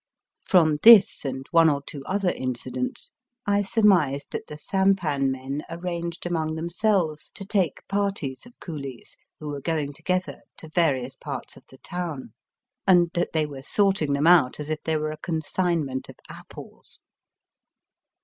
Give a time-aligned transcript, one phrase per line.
[0.47, 3.11] From this and one or two other incidents,
[3.45, 5.85] I surmised that the sampan men Digitized by VjOOQIC 188 EAST BY WEST.
[5.85, 11.55] arranged among themselves to take parties of coolies who were going together to various parts
[11.55, 12.33] of the town,
[12.87, 17.03] and that they were sorting them out as if they were a consignment of apples.